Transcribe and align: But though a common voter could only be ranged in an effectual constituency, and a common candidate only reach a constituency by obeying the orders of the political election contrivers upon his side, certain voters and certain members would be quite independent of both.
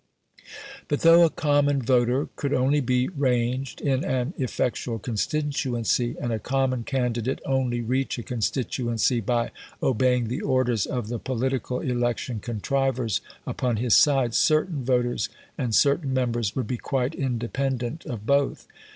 But 0.87 1.01
though 1.01 1.21
a 1.23 1.29
common 1.29 1.79
voter 1.79 2.27
could 2.35 2.55
only 2.55 2.79
be 2.81 3.09
ranged 3.09 3.81
in 3.81 4.03
an 4.03 4.33
effectual 4.39 4.97
constituency, 4.97 6.15
and 6.19 6.33
a 6.33 6.39
common 6.39 6.83
candidate 6.85 7.39
only 7.45 7.81
reach 7.81 8.17
a 8.17 8.23
constituency 8.23 9.19
by 9.21 9.51
obeying 9.83 10.27
the 10.27 10.41
orders 10.41 10.87
of 10.87 11.09
the 11.09 11.19
political 11.19 11.81
election 11.81 12.39
contrivers 12.39 13.21
upon 13.45 13.77
his 13.77 13.95
side, 13.95 14.33
certain 14.33 14.83
voters 14.83 15.29
and 15.55 15.75
certain 15.75 16.11
members 16.15 16.55
would 16.55 16.65
be 16.65 16.77
quite 16.77 17.13
independent 17.13 18.03
of 18.07 18.25
both. 18.25 18.65